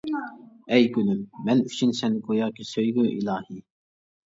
ئەي 0.71 0.87
گۈلۈم، 0.95 1.19
مەن 1.51 1.61
ئۈچۈن 1.67 1.95
سەن 2.01 2.17
گوياكى 2.31 2.69
سۆيگۈ 2.73 3.09
ئىلاھى. 3.13 3.63